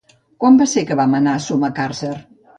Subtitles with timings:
[0.43, 2.13] Quan va ser que vam anar a Sumacàrcer?